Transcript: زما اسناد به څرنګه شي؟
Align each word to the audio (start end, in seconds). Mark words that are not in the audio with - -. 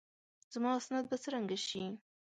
زما 0.53 0.71
اسناد 0.79 1.05
به 1.09 1.15
څرنګه 1.23 1.57
شي؟ 1.67 1.83